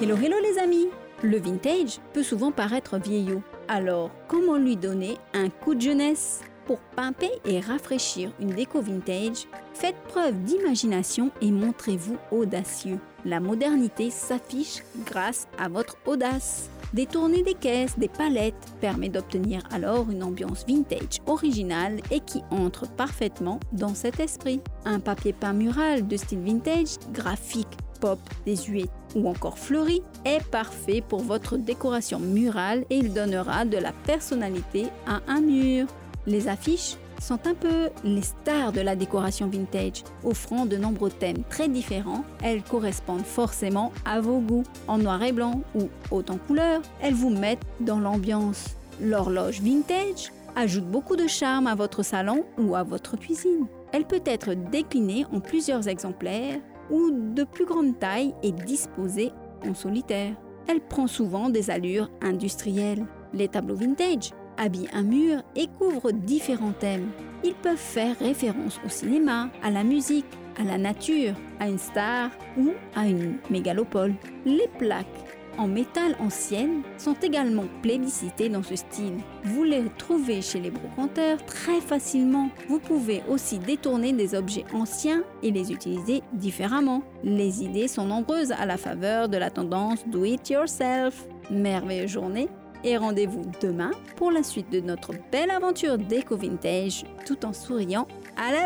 [0.00, 0.86] Hello hello les amis
[1.22, 3.42] Le vintage peut souvent paraître vieillot.
[3.68, 9.46] Alors, comment lui donner un coup de jeunesse Pour pimper et rafraîchir une déco vintage,
[9.74, 12.98] faites preuve d'imagination et montrez-vous audacieux.
[13.24, 16.70] La modernité s'affiche grâce à votre audace.
[16.94, 22.88] Détourner des caisses, des palettes permet d'obtenir alors une ambiance vintage originale et qui entre
[22.88, 24.60] parfaitement dans cet esprit.
[24.84, 31.02] Un papier peint mural de style vintage, graphique, pop, désuet ou encore fleuri est parfait
[31.06, 35.86] pour votre décoration murale et il donnera de la personnalité à un mur.
[36.26, 41.42] Les affiches sont un peu les stars de la décoration vintage, offrant de nombreux thèmes
[41.48, 42.24] très différents.
[42.42, 44.64] Elles correspondent forcément à vos goûts.
[44.88, 48.76] En noir et blanc ou haute en couleur, elles vous mettent dans l'ambiance.
[49.00, 53.66] L'horloge vintage ajoute beaucoup de charme à votre salon ou à votre cuisine.
[53.92, 59.32] Elle peut être déclinée en plusieurs exemplaires ou de plus grande taille et disposée
[59.66, 60.34] en solitaire.
[60.66, 63.06] Elle prend souvent des allures industrielles.
[63.32, 67.10] Les tableaux vintage habillent un mur et couvrent différents thèmes.
[67.42, 70.26] Ils peuvent faire référence au cinéma, à la musique,
[70.58, 74.14] à la nature, à une star ou à une mégalopole.
[74.46, 75.06] Les plaques
[75.58, 79.18] en métal ancienne sont également plébiscitées dans ce style.
[79.44, 82.50] Vous les trouvez chez les brocanteurs très facilement.
[82.68, 87.02] Vous pouvez aussi détourner des objets anciens et les utiliser différemment.
[87.22, 91.26] Les idées sont nombreuses à la faveur de la tendance Do It Yourself.
[91.50, 92.48] Merveilleuse journée
[92.84, 98.06] et rendez-vous demain pour la suite de notre belle aventure déco vintage tout en souriant
[98.36, 98.62] à la